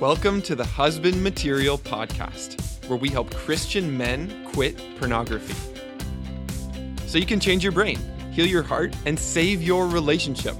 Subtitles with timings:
[0.00, 5.56] Welcome to the Husband Material Podcast, where we help Christian men quit pornography.
[7.08, 7.98] So you can change your brain,
[8.30, 10.54] heal your heart, and save your relationship.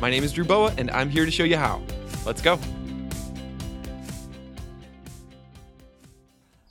[0.00, 1.82] My name is Drew Boa, and I'm here to show you how.
[2.24, 2.58] Let's go.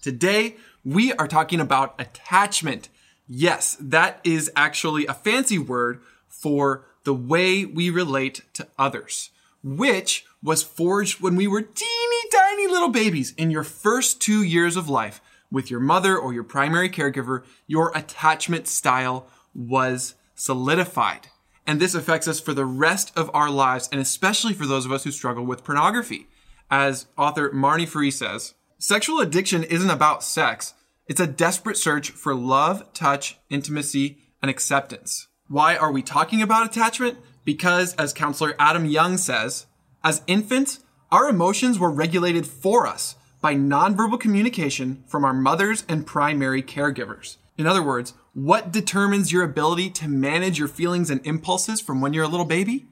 [0.02, 2.90] Today, we are talking about attachment.
[3.28, 9.30] Yes, that is actually a fancy word for the way we relate to others,
[9.62, 14.76] which was forged when we were teeny tiny little babies in your first two years
[14.76, 15.22] of life
[15.52, 17.44] with your mother or your primary caregiver.
[17.68, 21.28] Your attachment style was solidified.
[21.66, 24.92] And this affects us for the rest of our lives, and especially for those of
[24.92, 26.28] us who struggle with pornography.
[26.72, 30.74] As author Marnie Ferree says, sexual addiction isn't about sex.
[31.08, 35.28] It's a desperate search for love, touch, intimacy, and acceptance.
[35.48, 37.18] Why are we talking about attachment?
[37.44, 39.66] Because, as counselor Adam Young says,
[40.04, 40.80] as infants,
[41.12, 47.38] our emotions were regulated for us by nonverbal communication from our mothers and primary caregivers.
[47.58, 52.14] In other words, what determines your ability to manage your feelings and impulses from when
[52.14, 52.88] you're a little baby?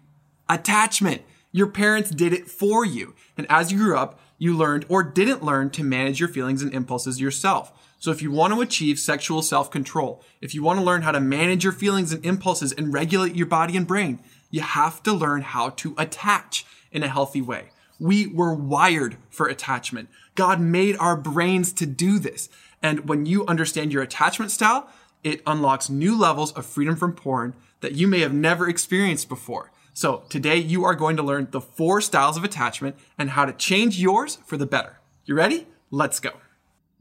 [0.50, 1.22] Attachment.
[1.52, 3.16] Your parents did it for you.
[3.38, 6.74] And as you grew up, you learned or didn't learn to manage your feelings and
[6.74, 7.72] impulses yourself.
[8.00, 11.20] So if you want to achieve sexual self-control, if you want to learn how to
[11.20, 15.42] manage your feelings and impulses and regulate your body and brain, you have to learn
[15.42, 17.70] how to attach in a healthy way.
[18.00, 20.10] We were wired for attachment.
[20.36, 22.50] God made our brains to do this.
[22.82, 24.90] And when you understand your attachment style,
[25.24, 29.72] it unlocks new levels of freedom from porn that you may have never experienced before.
[29.94, 33.54] So today you are going to learn the four styles of attachment and how to
[33.54, 35.00] change yours for the better.
[35.26, 35.68] You ready?
[35.90, 36.32] Let's go.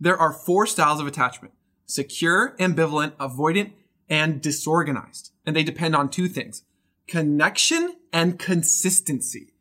[0.00, 1.52] There are four styles of attachment.
[1.84, 3.72] Secure, ambivalent, avoidant,
[4.08, 5.30] and disorganized.
[5.44, 6.62] And they depend on two things.
[7.06, 9.52] Connection and consistency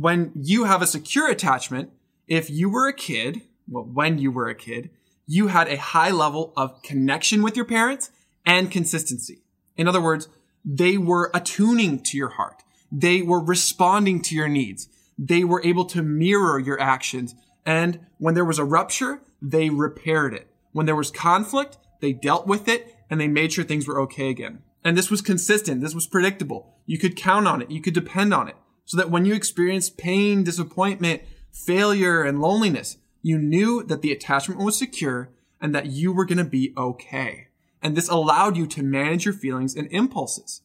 [0.00, 1.90] when you have a secure attachment,
[2.26, 4.88] if you were a kid, well, when you were a kid,
[5.26, 8.10] you had a high level of connection with your parents
[8.46, 9.42] and consistency.
[9.76, 10.28] In other words,
[10.64, 12.62] they were attuning to your heart.
[12.90, 14.88] They were responding to your needs.
[15.18, 17.34] They were able to mirror your actions.
[17.66, 20.48] And when there was a rupture, they repaired it.
[20.72, 24.30] When there was conflict, they dealt with it and they made sure things were okay
[24.30, 24.62] again.
[24.84, 25.80] And this was consistent.
[25.80, 26.76] This was predictable.
[26.86, 27.70] You could count on it.
[27.70, 32.96] You could depend on it so that when you experienced pain, disappointment, failure, and loneliness,
[33.22, 35.30] you knew that the attachment was secure
[35.60, 37.48] and that you were going to be okay.
[37.82, 40.62] And this allowed you to manage your feelings and impulses.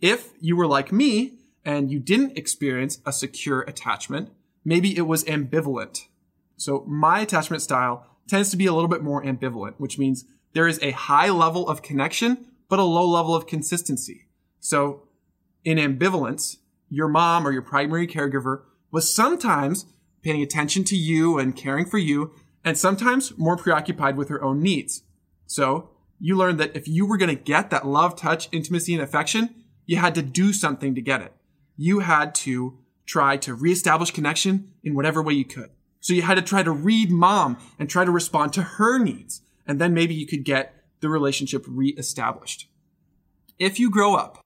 [0.00, 4.30] If you were like me and you didn't experience a secure attachment,
[4.64, 6.06] maybe it was ambivalent.
[6.56, 10.68] So my attachment style tends to be a little bit more ambivalent, which means there
[10.68, 14.26] is a high level of connection, but a low level of consistency.
[14.60, 15.08] So
[15.64, 16.58] in ambivalence,
[16.88, 19.86] your mom or your primary caregiver was sometimes
[20.22, 22.32] paying attention to you and caring for you,
[22.64, 25.02] and sometimes more preoccupied with her own needs.
[25.46, 29.02] So you learned that if you were going to get that love, touch, intimacy, and
[29.02, 29.54] affection,
[29.84, 31.34] you had to do something to get it.
[31.76, 35.70] You had to try to reestablish connection in whatever way you could.
[36.00, 39.42] So you had to try to read mom and try to respond to her needs.
[39.66, 42.66] And then maybe you could get the relationship reestablished.
[43.58, 44.40] If you grow up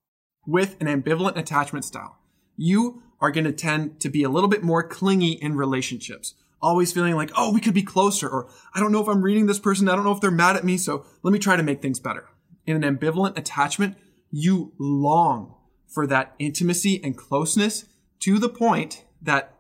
[0.45, 2.19] with an ambivalent attachment style,
[2.57, 6.35] you are going to tend to be a little bit more clingy in relationships.
[6.61, 9.47] Always feeling like, oh, we could be closer, or I don't know if I'm reading
[9.47, 9.89] this person.
[9.89, 10.77] I don't know if they're mad at me.
[10.79, 12.29] So let me try to make things better.
[12.67, 13.97] In an ambivalent attachment,
[14.33, 15.55] you long
[15.87, 17.85] for that intimacy and closeness
[18.21, 19.55] to the point that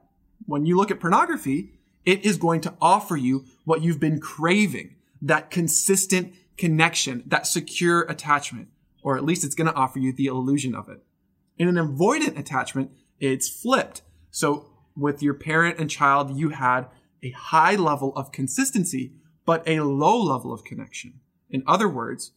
[0.46, 4.96] when you look at pornography, it is going to offer you what you've been craving,
[5.22, 8.68] that consistent connection, that secure attachment,
[9.02, 11.02] or at least it's going to offer you the illusion of it.
[11.56, 14.02] In an avoidant attachment, it's flipped.
[14.30, 16.86] So with your parent and child, you had
[17.22, 19.12] a high level of consistency,
[19.44, 21.20] but a low level of connection.
[21.50, 22.32] In other words,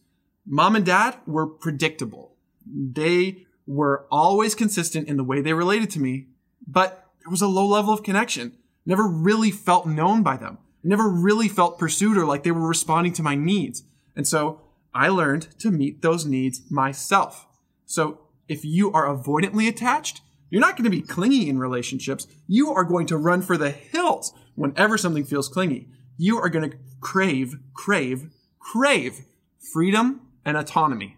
[0.46, 2.36] mom and dad were predictable.
[2.66, 6.28] They were always consistent in the way they related to me,
[6.66, 8.56] but there was a low level of connection.
[8.84, 10.58] Never really felt known by them.
[10.82, 13.84] Never really felt pursued or like they were responding to my needs.
[14.14, 14.60] And so
[14.94, 17.46] I learned to meet those needs myself.
[17.86, 20.20] So if you are avoidantly attached,
[20.50, 22.26] you're not going to be clingy in relationships.
[22.46, 25.88] You are going to run for the hills whenever something feels clingy.
[26.18, 29.24] You are going to crave, crave, crave
[29.62, 31.16] freedom and autonomy.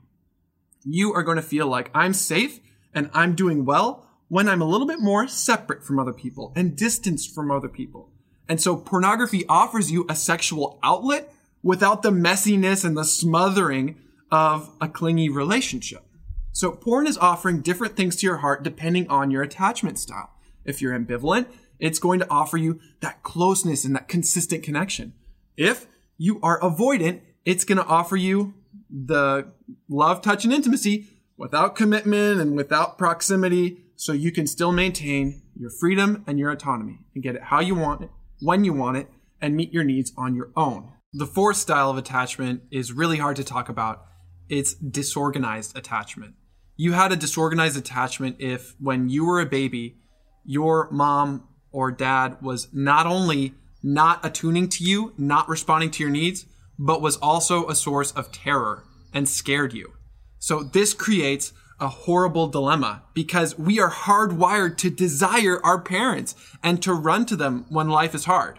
[0.85, 2.61] You are going to feel like I'm safe
[2.95, 6.77] and I'm doing well when I'm a little bit more separate from other people and
[6.77, 8.11] distanced from other people.
[8.49, 11.33] And so pornography offers you a sexual outlet
[11.65, 13.97] without the messiness and the smothering
[14.31, 16.05] of a clingy relationship.
[16.53, 20.31] So porn is offering different things to your heart depending on your attachment style.
[20.65, 21.47] If you're ambivalent,
[21.81, 25.15] it's going to offer you that closeness and that consistent connection.
[25.57, 25.87] If
[26.19, 28.55] you are avoidant, it's going to offer you
[28.91, 29.49] the
[29.89, 31.07] love, touch, and intimacy
[31.37, 37.01] without commitment and without proximity so you can still maintain your freedom and your autonomy
[37.15, 38.11] and get it how you want it,
[38.41, 39.09] when you want it,
[39.41, 40.94] and meet your needs on your own.
[41.17, 44.05] The fourth style of attachment is really hard to talk about.
[44.49, 46.35] It's disorganized attachment.
[46.77, 49.99] You had a disorganized attachment if, when you were a baby,
[50.45, 56.11] your mom or dad was not only not attuning to you, not responding to your
[56.11, 56.47] needs,
[56.81, 58.83] but was also a source of terror
[59.13, 59.93] and scared you.
[60.41, 66.83] So this creates a horrible dilemma because we are hardwired to desire our parents and
[66.83, 68.59] to run to them when life is hard.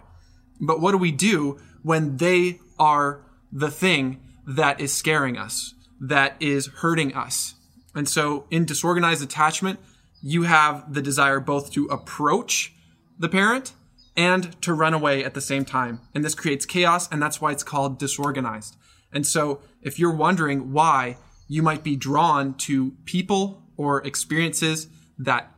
[0.62, 3.22] But what do we do when they are
[3.52, 7.54] the thing that is scaring us, that is hurting us?
[7.94, 9.80] And so in disorganized attachment,
[10.20, 12.74] you have the desire both to approach
[13.20, 13.74] the parent
[14.18, 16.02] and to run away at the same time.
[16.16, 18.76] And this creates chaos, and that's why it's called disorganized.
[19.14, 21.18] And so, if you're wondering why
[21.48, 24.88] you might be drawn to people or experiences
[25.20, 25.52] that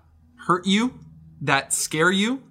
[0.47, 0.99] hurt you,
[1.41, 2.43] that scare you,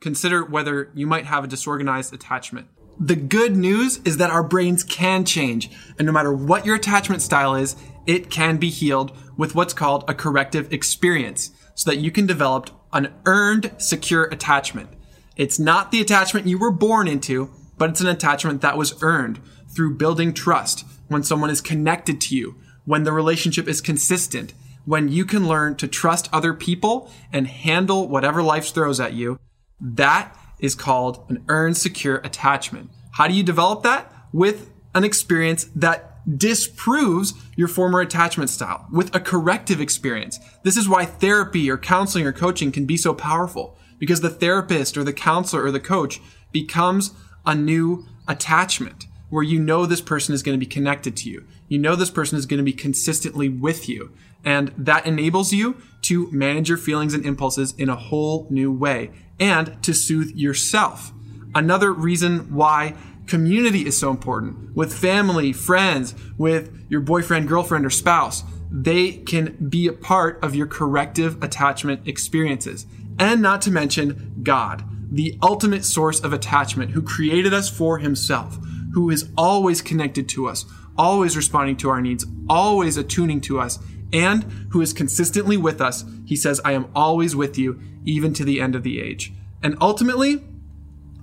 [0.00, 2.68] consider whether you might have a disorganized attachment.
[2.98, 7.22] The good news is that our brains can change, and no matter what your attachment
[7.22, 7.74] style is,
[8.06, 12.70] it can be healed with what's called a corrective experience so that you can develop
[12.92, 14.88] an earned secure attachment.
[15.36, 19.40] It's not the attachment you were born into, but it's an attachment that was earned
[19.74, 22.54] through building trust when someone is connected to you,
[22.84, 24.54] when the relationship is consistent,
[24.84, 29.40] when you can learn to trust other people and handle whatever life throws at you.
[29.80, 32.90] That is called an earned secure attachment.
[33.12, 34.10] How do you develop that?
[34.32, 40.40] With an experience that disproves your former attachment style with a corrective experience.
[40.62, 44.96] This is why therapy or counseling or coaching can be so powerful because the therapist
[44.96, 46.20] or the counselor or the coach
[46.50, 47.12] becomes
[47.44, 51.46] a new attachment where you know this person is going to be connected to you.
[51.68, 54.12] You know this person is going to be consistently with you.
[54.44, 59.10] And that enables you to manage your feelings and impulses in a whole new way
[59.40, 61.12] and to soothe yourself.
[61.54, 62.94] Another reason why
[63.26, 68.44] community is so important with family, friends, with your boyfriend, girlfriend, or spouse.
[68.70, 72.86] They can be a part of your corrective attachment experiences.
[73.18, 78.58] And not to mention God, the ultimate source of attachment, who created us for himself,
[78.92, 83.78] who is always connected to us, always responding to our needs, always attuning to us,
[84.12, 86.04] and who is consistently with us.
[86.24, 89.32] He says, I am always with you, even to the end of the age.
[89.62, 90.42] And ultimately,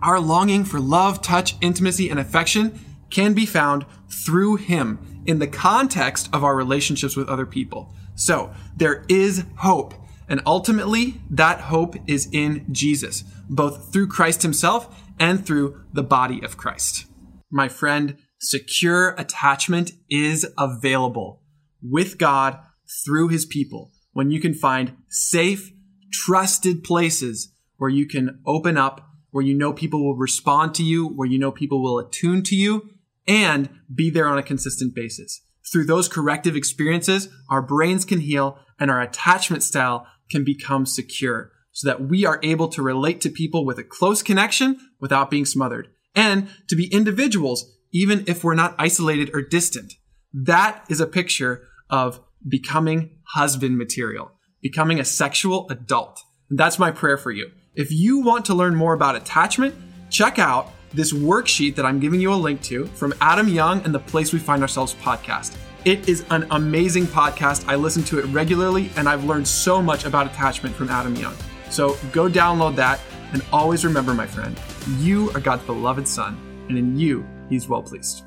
[0.02, 2.80] our longing for love, touch, intimacy, and affection
[3.10, 7.94] can be found through Him in the context of our relationships with other people.
[8.16, 9.94] So there is hope.
[10.28, 16.42] And ultimately, that hope is in Jesus, both through Christ Himself and through the body
[16.42, 17.06] of Christ.
[17.52, 21.42] My friend, secure attachment is available
[21.82, 22.60] with God
[23.06, 25.72] through His people when you can find safe,
[26.12, 31.08] trusted places where you can open up where you know people will respond to you,
[31.08, 32.90] where you know people will attune to you,
[33.28, 35.42] and be there on a consistent basis.
[35.72, 41.52] Through those corrective experiences, our brains can heal and our attachment style can become secure
[41.72, 45.46] so that we are able to relate to people with a close connection without being
[45.46, 49.94] smothered and to be individuals even if we're not isolated or distant.
[50.34, 54.32] That is a picture of becoming husband material,
[54.62, 56.22] becoming a sexual adult.
[56.50, 57.52] And that's my prayer for you.
[57.76, 59.76] If you want to learn more about attachment,
[60.10, 63.94] check out this worksheet that I'm giving you a link to from Adam Young and
[63.94, 65.56] the Place We Find Ourselves podcast.
[65.86, 67.68] It is an amazing podcast.
[67.68, 71.36] I listen to it regularly and I've learned so much about attachment from Adam Young.
[71.70, 73.00] So go download that
[73.32, 74.60] and always remember, my friend,
[75.00, 78.24] you are God's beloved son, and in you, he's well pleased.